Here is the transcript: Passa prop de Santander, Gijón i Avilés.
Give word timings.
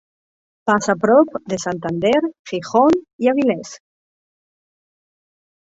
Passa 0.69 0.95
prop 1.03 1.35
de 1.53 1.59
Santander, 1.65 2.15
Gijón 2.53 2.97
i 3.27 3.31
Avilés. 3.35 3.77